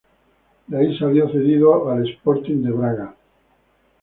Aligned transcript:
De 0.65 0.77
ahí 0.79 0.97
salió 0.97 1.29
cedido 1.29 1.91
al 1.91 2.07
Sporting 2.09 2.63
de 2.63 2.71
Braga. 2.71 3.15